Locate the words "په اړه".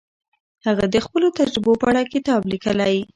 1.81-2.01